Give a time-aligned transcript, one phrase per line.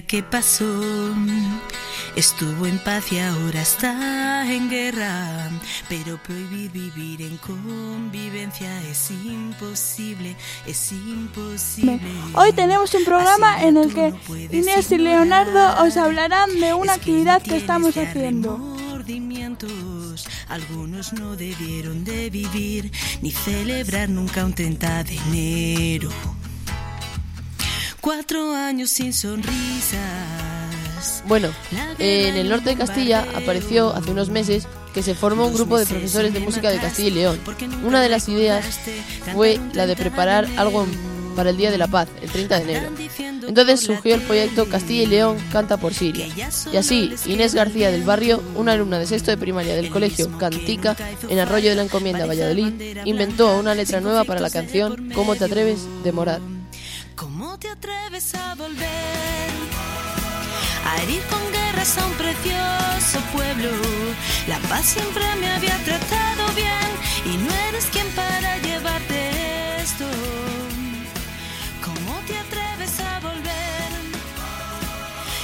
[0.00, 0.64] ¿Qué pasó?
[2.16, 5.50] Estuvo en paz y ahora está en guerra.
[5.86, 10.34] Pero prohibir vivir en convivencia es imposible,
[10.66, 12.00] es imposible.
[12.32, 14.14] Hoy tenemos un programa en el que
[14.50, 18.78] Inés y Leonardo os hablarán de una actividad que estamos haciendo.
[20.48, 26.10] Algunos no debieron de vivir ni celebrar nunca un 30 de enero.
[28.02, 29.52] Cuatro años sin sonrisas.
[31.28, 31.50] Bueno,
[32.00, 35.86] en el norte de Castilla apareció hace unos meses que se formó un grupo de
[35.86, 37.38] profesores de música de Castilla y León.
[37.84, 38.80] Una de las ideas
[39.32, 40.84] fue la de preparar algo
[41.36, 42.90] para el Día de la Paz, el 30 de enero.
[43.46, 46.26] Entonces surgió el proyecto Castilla y León Canta por Siria.
[46.72, 50.96] Y así, Inés García del Barrio, una alumna de sexto de primaria del colegio Cantica,
[51.28, 55.44] en Arroyo de la Encomienda, Valladolid, inventó una letra nueva para la canción ¿Cómo te
[55.44, 55.86] atreves?
[56.02, 56.51] de Morat.
[57.62, 59.50] ¿Cómo te atreves a volver?
[60.84, 63.70] A herir con guerras a un precioso pueblo.
[64.48, 66.90] La paz siempre me había tratado bien
[67.24, 70.06] y no eres quien para llevarte esto.
[71.84, 73.92] ¿Cómo te atreves a volver?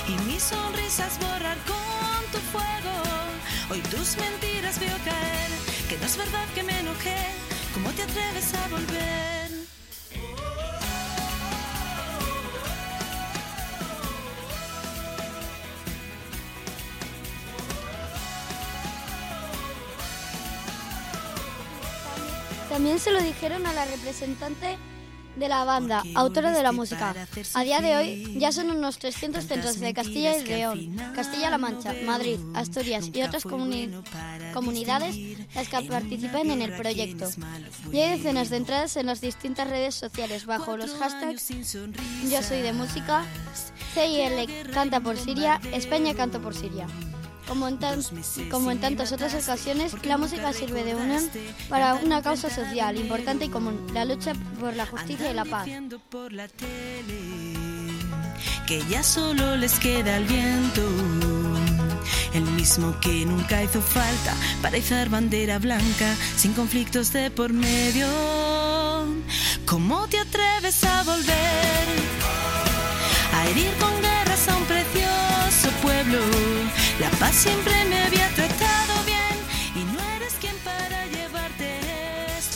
[0.08, 2.94] Y mis sonrisas borrar con tu fuego.
[3.70, 5.50] Hoy tus mentiras veo caer.
[5.88, 7.16] Que no es verdad que me enojé.
[7.74, 9.47] ¿Cómo te atreves a volver?
[22.68, 24.78] También se lo dijeron a la representante
[25.36, 27.14] de la banda, autora de la música.
[27.54, 31.94] A día de hoy ya son unos 300 centros de Castilla y León, Castilla-La Mancha,
[32.04, 35.16] Madrid, Asturias y otras comunidades
[35.54, 37.28] las que participan en el proyecto.
[37.92, 41.48] Y hay decenas de entradas en las distintas redes sociales bajo los hashtags
[42.28, 43.24] Yo soy de música,
[43.94, 46.86] CIL canta por Siria, España canta por Siria.
[47.48, 47.78] Como en,
[48.50, 51.22] como en tantas otras ocasiones, la música sirve de unión
[51.68, 55.66] para una causa social importante y común, la lucha por la justicia y la paz.
[58.66, 60.82] Que ya solo les queda el viento,
[62.34, 68.06] el mismo que nunca hizo falta para izar bandera blanca sin conflictos de por medio.
[69.64, 71.88] ¿Cómo te atreves a volver
[73.34, 74.97] a herir con guerras a un precioso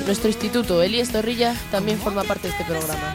[0.04, 3.15] Nuestro instituto, Elías Torrilla, también forma parte de este programa.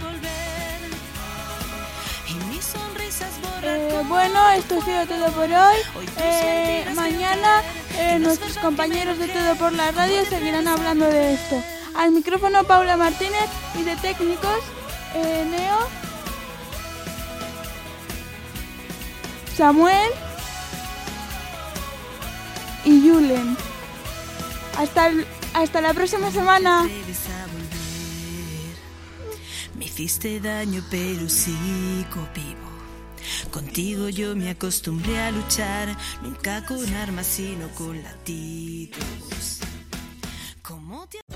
[3.63, 5.77] Eh, bueno, esto ha sido todo por hoy.
[6.17, 7.61] Eh, mañana
[7.97, 11.61] eh, nuestros compañeros de Todo por la Radio seguirán hablando de esto.
[11.95, 14.59] Al micrófono Paula Martínez y de técnicos
[15.13, 15.79] Neo,
[19.55, 20.11] Samuel
[23.07, 23.55] Julen.
[24.77, 25.11] Hasta,
[25.53, 26.87] hasta la próxima semana.
[29.77, 32.67] Me hiciste daño, pero sigo vivo.
[33.51, 39.56] Contigo yo me acostumbré a luchar, nunca con armas, sino con latidos.